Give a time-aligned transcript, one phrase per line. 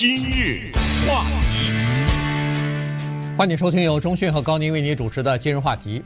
[0.00, 0.72] 今日
[1.06, 1.70] 话题，
[3.36, 6.02] 欢迎收听由中讯和高宁为你主持的今日话题。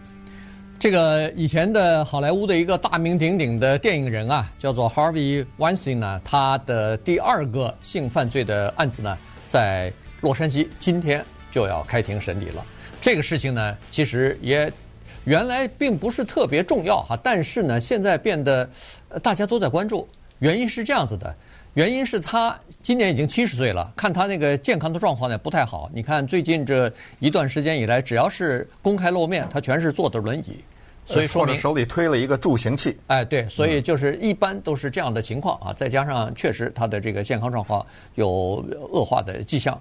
[0.80, 9.92] 这个以前的好莱坞的一个大名鼎鼎的电影人啊，叫做 Harvey Weinstein 呢，他的第二个性犯罪的案子呢，在
[10.22, 12.66] 洛杉矶今天就要开庭审理了。
[13.00, 14.72] 这个事情呢，其实也
[15.24, 18.68] 原来并不是特别重要哈，但是呢，现在变得
[19.22, 20.08] 大家都在关注。
[20.40, 21.32] 原因是这样子的。
[21.74, 25.90] 原因是他今年已经七十岁了，看他那个健康的状况呢不太好。
[25.92, 30.56] 你看最近这一段时间以来，只要是公开露面，他全是坐的轮椅，
[31.04, 32.96] 所以说明手里推了一个助行器。
[33.08, 35.72] 哎，对，所以就是一般都是这样的情况啊。
[35.72, 37.84] 再加上确实他的这个健康状况
[38.14, 39.76] 有恶化的迹象，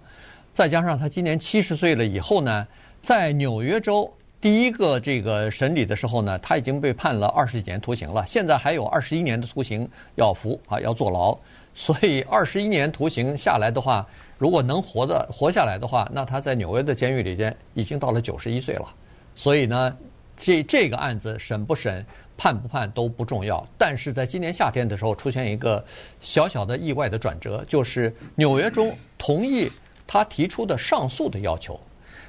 [0.51, 2.65] 再加上他今年七十岁了以后呢，
[3.03, 4.11] 在纽约州
[4.43, 11.33] 第一个这个审理的时候呢，他已经被判了二十几年徒刑了，现在还有二十一年的徒刑要服啊，要坐牢。
[11.73, 14.05] 所以二十一年徒刑下来的话，
[14.37, 18.93] 如果能活的活下来的话，那他在纽约的监狱里边已经到了九十一岁了。
[19.33, 19.97] 所以呢，
[20.35, 22.05] 这这个案子审不审、
[22.37, 23.65] 判不判都不重要。
[23.77, 25.81] 但是在今年夏天的时候，出现一个
[26.19, 29.71] 小小的意外的转折，就是纽约中同意
[30.05, 31.79] 他提出的上诉的要求。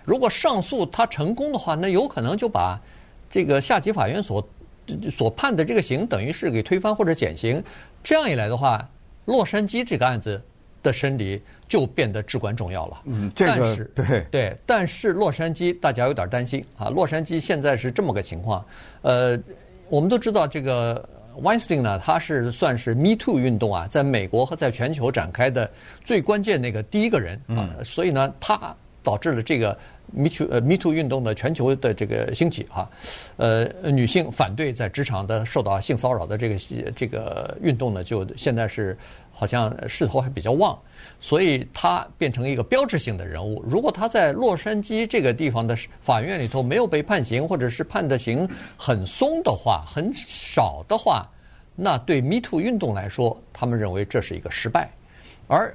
[0.04, 2.80] 如果上诉他成功的话，那有可能就把
[3.30, 4.46] 这个下级法院所
[5.10, 7.62] 所判的这个刑等于是给推翻或者减刑。
[8.02, 8.86] 这样一来的话，
[9.24, 10.40] 洛杉矶这个案子
[10.82, 13.00] 的审理就变得至关重要了。
[13.06, 16.90] 嗯，这个但是对对，但是洛杉矶大家有点担心啊。
[16.90, 18.62] 洛杉矶现在是这么个情况，
[19.00, 19.38] 呃，
[19.88, 21.08] 我们都知道这个
[21.40, 25.70] Weinstein 呢，他是算是 Me Too 运动啊，在美国和在全球展开的
[26.04, 29.78] 最关键那个第一个人啊，所以呢，他导致了这个。
[30.12, 32.88] Me Too 呃 Me Too 运动的全球的这个兴起哈，
[33.38, 36.58] 呃，女性反对在职场的受到性骚扰的这个
[36.94, 38.96] 这个运动呢，就现在是
[39.32, 40.78] 好像势头还比较旺，
[41.18, 43.64] 所以他变成一个标志性的人物。
[43.66, 48.46] 如果他在洛杉矶这个地方的法院里头没有被判刑，或者是判的刑
[48.76, 51.26] 很松的话，很少的话，
[51.74, 54.88] 那对 Me Too 运动来说，他们认为这是一个失败。
[55.46, 55.74] 而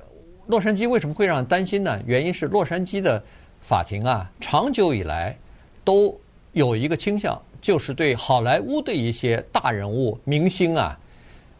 [0.49, 2.01] 洛杉矶为什么会让人担心呢？
[2.05, 3.23] 原因是洛杉矶的。
[3.61, 5.37] 法庭啊，长久以来
[5.83, 6.17] 都
[6.53, 10.97] 有一个倾向，就是对好莱坞的一些大人物、明星啊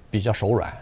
[0.10, 0.74] 比较手软。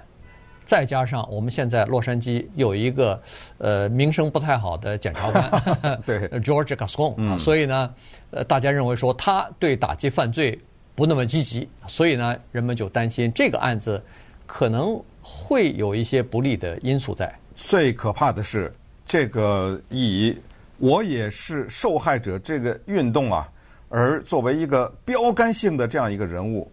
[0.63, 3.19] 再加上我们现在洛杉矶有一个
[3.57, 7.91] 呃名声不太好的检察官， 对，George Gascon，嗯，所以呢，
[8.29, 10.57] 呃，大家认为说他对打击犯罪
[10.93, 13.99] 不那么积极，所以呢，人们就担心这个案子
[14.45, 17.33] 可能会有一些不利的因素在。
[17.57, 18.73] 最可怕的是
[19.05, 20.41] 这个以。
[20.79, 23.49] 我也是受害者这个运动啊，
[23.89, 26.71] 而作为一个标杆性的这样一个人物，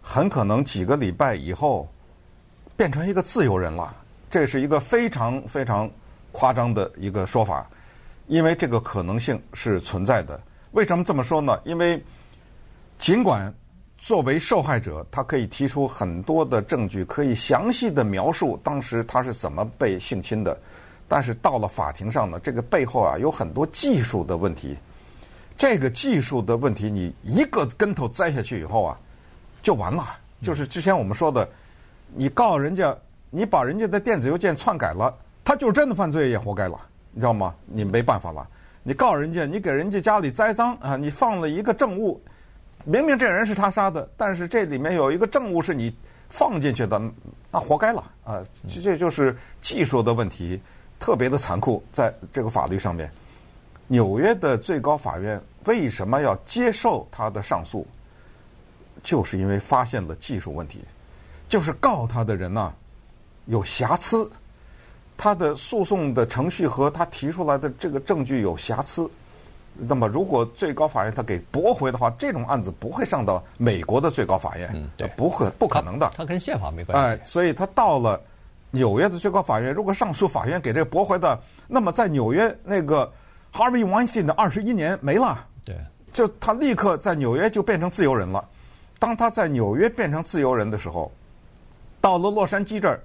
[0.00, 1.92] 很可能几个礼拜以后
[2.76, 3.92] 变成一个自由人了。
[4.30, 5.90] 这是一个非常非常
[6.30, 7.68] 夸张的一个说法，
[8.28, 10.40] 因为这个可能性是存在的。
[10.70, 11.58] 为什么这么说呢？
[11.64, 12.00] 因为
[12.98, 13.52] 尽管
[14.02, 20.58] 作为受害者，他可以提出很多的证据，可以详细的描述当时他是怎么被性侵的。
[21.06, 24.74] 但是到了法庭上呢，这个背后啊有很多技术的问题。
[25.54, 28.98] 这个技术的问题，你一个跟头栽下去以后啊，
[29.60, 30.02] 就完了。
[30.40, 31.46] 就是之前我们说的，
[32.14, 32.96] 你告人家，
[33.28, 36.80] 你把人家的电子邮件篡改了，他就是真的犯罪也活该了，
[37.12, 37.54] 你知道吗？
[37.66, 38.48] 你没办法了。
[38.82, 42.18] 你告人家，你给人家家里栽赃啊，你放了一个证物，
[42.84, 45.94] 明明这人是他杀的，但是这里面有一个证物是你
[46.28, 47.00] 放进去的，
[47.50, 48.42] 那活该了啊。
[48.68, 50.60] 这这就是技术的问题。
[50.98, 53.10] 特别的残酷，在这个法律上面，
[53.86, 57.86] 纽约的最高法院为什么要接受他的上诉？
[59.02, 60.84] 就是因为发现了技术问题，
[61.48, 62.70] 就是告他的人呢
[63.46, 64.30] 有瑕疵，
[65.16, 69.10] 他的诉讼的程序和他提出来的这个证据有瑕疵。
[69.74, 76.10] 那么，如果最高法院他给驳回的话，这种案子不会上到美国的最高法院，嗯，对，不会，不可能的。
[76.16, 77.04] 他跟宪法没关系。
[77.04, 78.20] 哎，所以他到了。
[78.72, 81.36] 纽约的最高法院，如果上诉法院给这个驳回的，
[81.66, 83.12] 那么在纽约那个
[83.52, 85.44] Harvey Weinstein 的二十一年没了。
[85.64, 85.76] 对，
[86.12, 88.48] 就他立刻在纽约就变成自由人了。
[89.00, 91.10] 当他在纽约变成自由人的时候，
[92.00, 93.00] 到了洛杉矶这儿，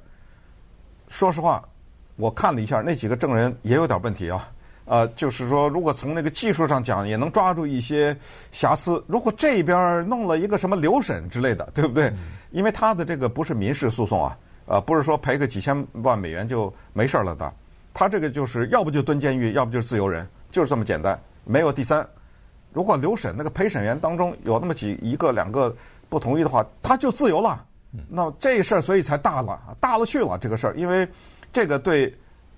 [1.10, 1.68] 说实话，
[2.16, 4.48] 我看了一下那几个证人也有点问题啊。
[4.86, 8.16] 呃，就是说，如果从那个技术上讲，也能抓住一些
[8.52, 9.04] 瑕疵。
[9.08, 12.12] 如果这边弄了一个什么留审之类的，对不对？
[12.52, 14.38] 因为他的这个不是民事诉讼啊。
[14.68, 17.54] 呃，不是说赔个几千万美元就没事了的，
[17.94, 22.04] 他这个就是要不就蹲监狱，要不就是自由人，就是这么简单，没有第三。
[22.74, 25.76] 如果留审那个陪审员当中有那么几一个两个
[26.10, 27.64] 不同意的话，他就自由了。
[28.10, 31.08] 那这事儿所以才大了，大了去了这个事儿，因为
[31.54, 32.12] 这个对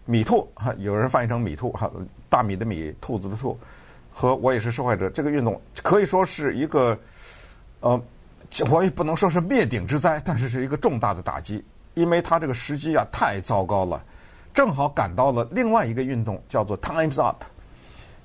[0.09, 1.91] 米兔哈，有人翻译成米兔哈，
[2.29, 3.59] 大米的米，兔子的兔，
[4.09, 6.97] 和我也是受害者这个运动可以说是一个，
[7.81, 8.01] 呃，
[8.69, 11.61] 我也不能说是灭顶之灾，但是是一个重大的打击，
[11.93, 14.01] 因为它这个时机啊太糟糕了，
[14.53, 17.43] 正好赶到了另外一个运动叫做 Times Up，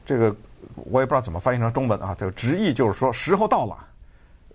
[0.07, 0.35] 这个
[0.77, 3.77] 我也不知道怎么翻译成中文啊，这个直译就是说时候到了，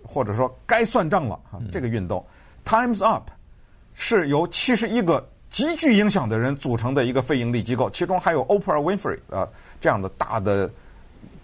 [0.02, 2.24] 或者说该算账了啊，这个运动、
[2.64, 3.28] Times Up
[3.92, 5.28] 是由七十一个。
[5.50, 9.48] 极具影响的人组成的一个非盈利机构，其中还有 Oprah Winfrey 啊
[9.80, 10.70] 这样的大的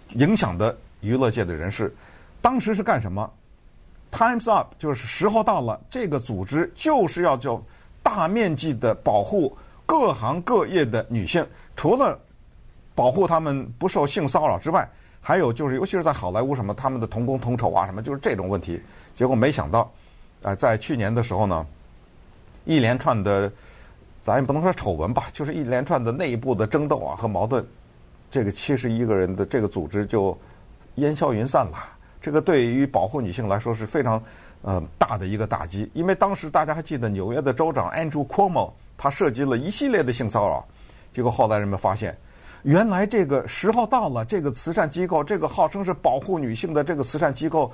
[0.09, 1.93] 影响的娱乐界的人士。
[2.39, 3.27] 当时是干什么
[4.11, 7.61] ？Times Up 就是时候到了，这个组织就是要就
[8.03, 9.57] 大面积的保护
[9.87, 12.17] 各行各业的女性，除了
[12.93, 14.87] 保护她们不受性骚扰之外，
[15.19, 18.79] 还有就是尤其是在好莱坞什么他们的同工同酬啊什么，就是这种问题。
[19.15, 19.91] 结果没想到，
[20.43, 21.65] 啊，在去年的时候呢，
[22.65, 23.51] 一连串的。
[24.25, 27.63] 咱也不能说丑闻吧，就是一连串的内部的争斗啊和矛盾，
[28.31, 30.35] 这个七十一个人的这个组织就
[30.95, 31.77] 烟消云散了。
[32.19, 34.19] 这个对于保护女性来说是非常
[34.63, 40.65] 呃大的一个打击，因为当时大家还记得纽约的州长 Andrew Cuomo 他涉及了一系列的性骚扰，
[41.13, 42.17] 结果后来人们发现，
[42.63, 47.71] 原来这个时候到了，这个慈善机构，这个号称是保护女性的这个慈善机构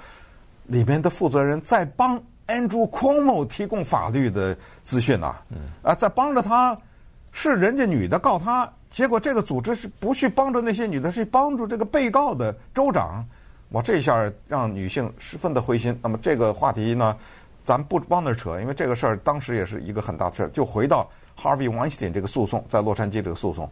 [0.66, 2.22] 里面的负责人在帮。
[2.48, 5.36] Andrew Cuomo 提供法律的资讯呐，
[5.84, 6.78] 啊，在帮着他，
[7.32, 13.26] 是人家女的告他，结果这个组织是不去帮助那些女的，是帮助这个被告的州长，
[13.70, 15.98] 哇，这下让女性十分的灰心。
[16.02, 17.16] 那么这个话题呢，
[17.64, 20.50] 咱不往那扯，因为这个事儿当时也是一个很大的事儿。
[20.50, 21.10] 就回到
[21.40, 23.70] Harvey Weinstein 这个诉讼，在洛杉矶这个诉讼，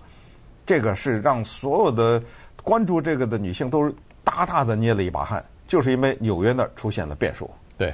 [0.66, 2.24] 这个是让所有的
[2.64, 3.94] 关注这个的女性都是
[4.24, 7.50] 大大的捏了一把汗，就是因为纽约那儿出现了变数。
[7.78, 7.94] 对。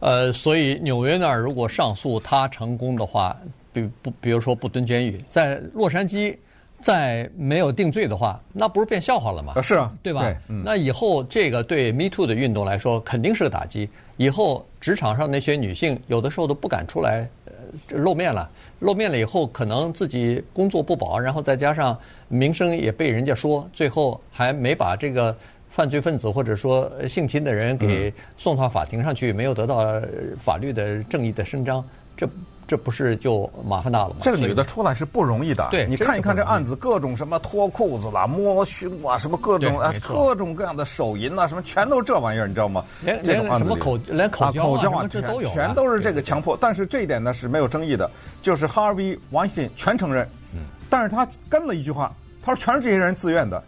[0.00, 3.36] 呃，所以纽约那儿如果上诉他成功的话，
[3.72, 6.36] 比不比如说不蹲监狱，在洛杉矶
[6.80, 9.60] 再没有定罪的话，那不是变笑话了吗？
[9.60, 10.22] 是啊，对吧？
[10.22, 13.88] 对嗯、那以后这个对 Me Too 的运动来说，肯定是个打击。
[14.16, 17.52] 以后职场上那些女性有的时候都不敢出来呃
[17.88, 18.48] 露面了，
[18.78, 21.98] 露面了以后可能自己工作不保，然后再加上
[22.28, 25.36] 名声也被人家说，最后还没把这个。
[25.70, 30.00] 犯罪分子或者说性侵的人给送到法庭上去，没有得到
[30.38, 31.84] 法律的正义的伸张，
[32.16, 32.28] 这
[32.66, 34.16] 这不是就麻烦大了吗？
[34.20, 35.66] 这个女的出来是不容易的。
[35.70, 42.84] 对，你看一看这案子，各种什么脱裤子啦、摸胸啊，什么各种啊，各种各样的手淫啊，什么全都是这玩意儿，你知道吗？
[43.02, 46.58] 连连什么口连口交啊，这都有，全都是这个强迫。
[46.60, 48.10] 但是这一点呢是没有争议的，
[48.42, 50.28] 就是 Harvey Weinstein 全承认。
[50.52, 50.60] 嗯。
[50.90, 52.12] 但是他跟了一句话，
[52.42, 53.62] 他说全是这些人自愿的。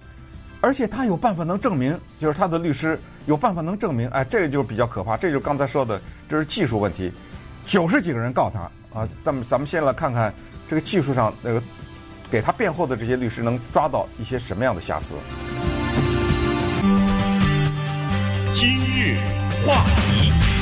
[0.60, 5.16] 而且他有办法能证明，就是他的律师有办法能证明，哎，这个就比较可怕。
[5.16, 7.10] 这就是刚才说的，这是技术问题。
[7.66, 8.60] 九十几个人告他
[8.98, 10.32] 啊，那么咱们先来看看
[10.68, 11.62] 这个技术上那个
[12.30, 15.14] 给他辩护的这些律师能抓到一些什么样的瑕疵。
[18.52, 19.16] 今日
[19.66, 20.59] 话题。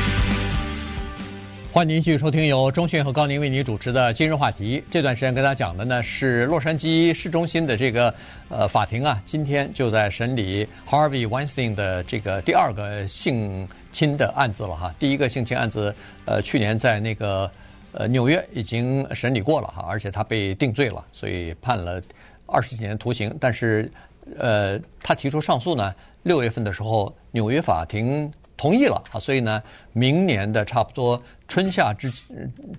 [1.79, 4.83] 欢迎继续收听由中讯和高宁为您主持的今日话题。
[4.91, 8.13] 这段时间跟大家讲的呢是洛杉矶市中心的这个
[8.49, 14.93] 呃法庭啊，今天就在审理 Harvey Weinstein 的这个第二个性侵的案子了哈。
[14.99, 15.95] 第一个性侵案子
[16.25, 17.49] 呃去年在那个
[17.93, 22.03] 呃纽约已经审理过了哈，而且他被定罪了，所以判了
[22.47, 23.33] 二十几年徒刑。
[23.39, 23.89] 但是
[24.37, 25.95] 呃他提出上诉呢，
[26.25, 28.29] 六月份的时候纽约法庭。
[28.59, 29.63] 同意了啊，所以呢，
[29.93, 32.13] 明年的差不多春夏之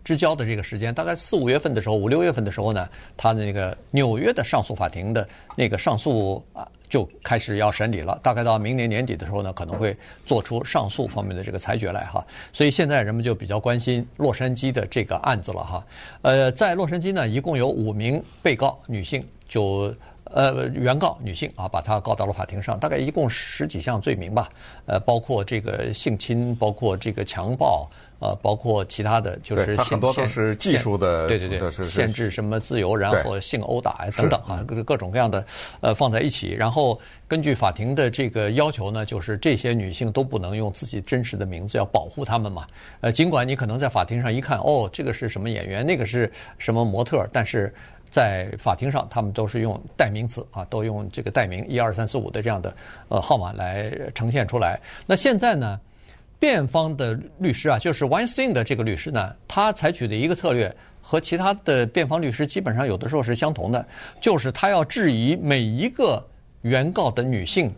[0.03, 8.19] 之交的这个时间，大概四五月份的时候，五六月份的时候呢，他那个纽约的上诉法庭的那个上诉啊，就开始要审理了。
[8.21, 9.95] 大概到明年年底的时候呢，可能会
[10.25, 12.24] 做出上诉方面的这个裁决来哈。
[12.51, 15.88] 所以现在人们就比较关心洛杉矶的这个案子了哈。
[16.24, 19.95] 呃，在洛杉矶呢，一共有五名被告女性就。
[20.31, 24.50] 呃，原告女性啊，把她告到了法庭上，大概一共十几项罪名吧，
[24.86, 35.43] 呃，包括这个性侵，包括这个强暴，呃，包括其他的，就是很多都是技术的，对对对，限制什么自由，然后性殴打等等啊，各各种各样的，
[35.81, 42.67] 呃，放在一起，然后根据法庭的这个要求呢，就是这些女性都不能用自己真实的名字，要保护她们嘛，
[43.01, 47.74] 呃，尽管你可能在法庭上一看，哦，这个是什么演员，那个是什么模特，但是。
[48.10, 52.75] 在法庭上，他们都是用代名词啊，都用这个代名一二三四五的这样的
[53.08, 54.80] 呃号码来呈现出来。
[55.06, 55.80] 那现在呢，
[56.39, 63.86] 辩方的律师啊，就是 Weinstein 的这个律师呢，他采取的一个策略和其他的辩方律师基本上有的时候是相同的，
[64.20, 66.25] 就是他要质疑每一个
[66.62, 67.72] 原告的女性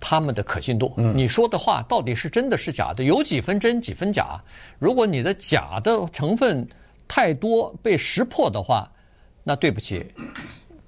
[0.00, 0.92] 她们的可信度。
[0.96, 3.04] 你说的话到底是真的是假的？
[3.04, 4.40] 有几分真几分假？
[4.80, 6.66] 如果你的假的成分
[7.06, 8.90] 太多被识破的话。
[9.48, 10.04] 那对不起，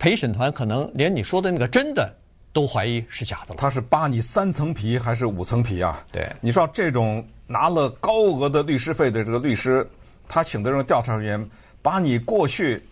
[0.01, 2.13] 陪审团可能连你说的那个真的
[2.53, 3.57] 都怀疑是假的了。
[3.57, 6.05] 他是扒你三层皮还是五层皮啊？
[6.11, 9.89] 对，你说这种拿了高额的律师费的这个律师，
[10.27, 11.51] 他请的这种调查人员，
[11.83, 12.83] 把你过去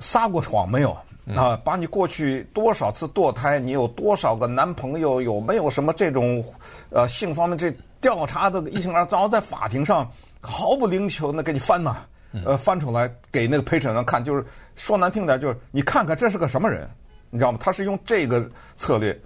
[0.00, 0.96] 撒过谎没有？
[1.36, 6.42] 啊，把你过去多少次堕胎，你有多少个男朋友，有没有什么这种
[6.88, 11.98] 呃性方面这调查的一清二楚，然后在法庭上毫不灵巧的给你翻呐，
[12.44, 14.44] 呃翻出来给那个陪审员看，就是
[14.76, 16.88] 说难听点，就是你看看这是个什么人，
[17.30, 17.58] 你知道吗？
[17.60, 19.18] 他是用这个策略。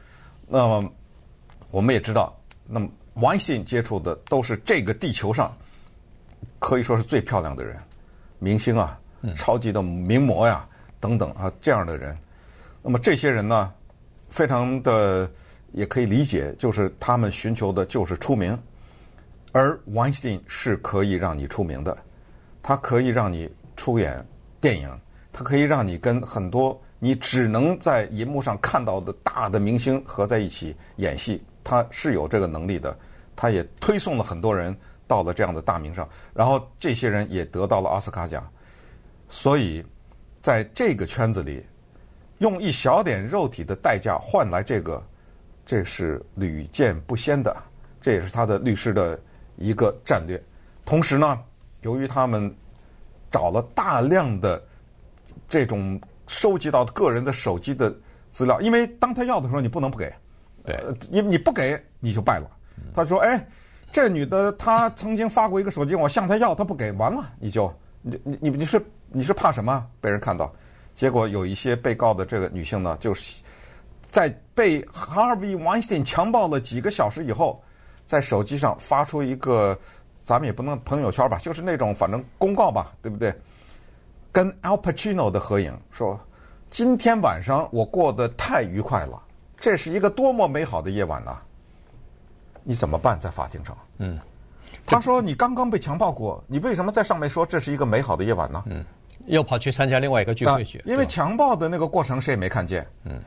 [0.47, 0.93] 那么
[1.71, 5.57] 我们也知道，那么 Weinstein 接触的都是这个地球上
[6.59, 7.77] 可以说是最漂亮的人，
[8.39, 8.99] 明星啊，
[9.35, 10.67] 超级的名模呀。
[10.99, 12.17] 等等啊，这样的人，
[12.83, 13.73] 那么这些人呢，
[14.31, 15.31] 非常的
[15.73, 18.59] 也可以理解，就是他们寻求的就是出名，
[19.53, 21.97] 而 Weinstein 是可以让你出名的，
[22.67, 24.27] 他可以让你出演
[24.61, 24.91] 电影，
[25.33, 32.99] 他可以让你跟很多你只能在银幕上看到的大的明星合在一起演戏，他是有这个能力的，
[33.37, 38.45] 他也推送了很多人到了这样的大名上，然后这些人也得到了奥斯卡奖，
[39.29, 39.87] 所以。
[40.43, 41.67] 在这个圈子里，
[42.39, 45.03] 用一小点肉体的代价换来这个，
[45.65, 47.53] 这是屡见不鲜的，
[48.01, 49.19] 这也是他的律师的
[49.57, 50.41] 一个战略。
[50.85, 51.43] 同时呢，
[51.87, 52.53] 由于他们
[53.31, 54.61] 找了大量的
[55.49, 57.95] 这种收集到个人的手机的
[58.31, 60.13] 资料，因为当他要的时候，你不能不给，
[60.65, 60.77] 对，
[61.11, 62.51] 因为你不给你就败了。
[62.93, 63.47] 他说：“哎，
[63.93, 70.53] 这女的她曾经发过一个手机，我向她要，她不给，完了你就你你你你是。”你是怕什么被人看到？
[70.93, 73.41] 结果有一些被告的这个女性呢，就是
[74.11, 77.63] 在被 Harvey Weinstein 强暴了几个小时以后，
[78.05, 79.79] 在手机上发出一个，
[80.27, 83.33] 咱们也不能朋友圈吧，就是那种反正公告吧，对不对？
[84.33, 86.19] 跟 Al Pacino 的合影，说
[86.71, 89.23] 今天晚上我过得太愉快了，
[89.57, 91.39] 这是一个多么美好的夜晚呐！
[92.65, 93.79] 你怎么办在法庭上？
[93.99, 94.19] 嗯，
[94.85, 98.65] 他说你刚刚被强暴过，你为什么在上面说这是一个美好的夜晚呢？
[98.67, 98.85] 嗯。
[99.27, 103.21] 又跑去参加另外一个聚会去，因为强暴的那个过程谁也没看见，嗯，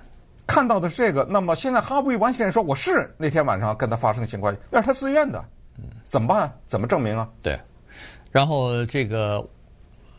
[0.48, 1.26] 看到的是这个。
[1.30, 5.46] 那么现在哈布维完先生说我是那天晚上跟他发生性关系，那是他自愿的，嗯，
[6.08, 6.52] 怎么办？
[6.68, 7.30] 怎么证明啊？
[7.42, 7.60] 对，
[8.32, 9.44] 然后这个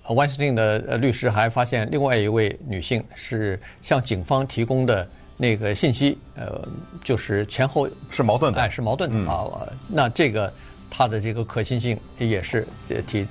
[0.07, 6.67] Weinstein 的律师还发现另外一位女性是向警方提供的那个信息，呃，
[7.05, 9.67] 就是前后是矛盾的，哎，是矛盾的啊。
[9.88, 10.52] 那这个
[10.90, 12.67] 他的这个可信性也是
[13.07, 13.26] 提。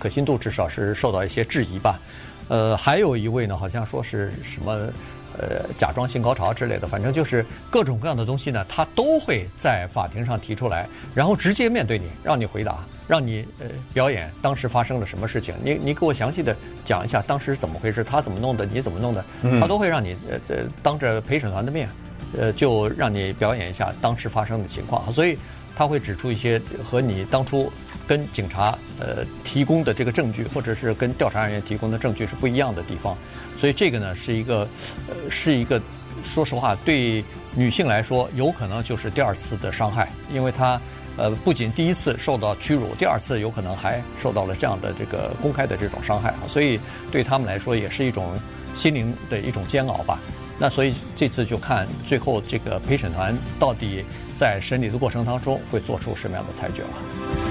[0.00, 2.00] 可信度至少是受到一些质疑吧，
[2.48, 4.92] 呃，还有一位呢，好像说是什么，
[5.38, 19.24] 呃，假装性高潮之类的，反正就是各种各样的东西呢，他都会在法庭上提出来，然后直接面对你，让你回答，让你呃表演当时发生了什么事情，你你给我详细的讲一下当时怎么回事，他怎么弄的，你怎么弄的，
[19.60, 21.88] 他都会让你呃这当着陪审团的面，
[22.36, 25.38] 呃，就让你表演一下当时发生的情况，所以
[25.78, 27.72] 他会指出一些和你当初。
[28.06, 33.14] 跟警察呃提供的这个证据，或者是跟调查人员提供的证据是不一样的地方，
[33.60, 34.66] 所以这个呢是一个
[35.10, 35.78] 呃是一个，
[36.24, 37.22] 说实话对
[37.54, 40.80] 女性来说有可能就是第二次的伤害，因为她
[41.18, 46.80] 呃不仅第一次受到屈辱，第二次有可能还受到了这样的这个公开的这种伤害啊，所以
[47.12, 48.40] 对他们来说也是一种
[48.74, 50.18] 心灵的一种煎熬吧。
[50.58, 54.02] 那所以这次就看最后这个陪审团到底
[54.38, 57.47] 在审理的过程当中会做出什么样的裁决了。